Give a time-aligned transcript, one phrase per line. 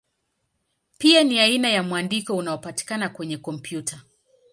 [0.97, 3.99] Pia ni aina ya mwandiko unaopatikana kwenye kompyuta.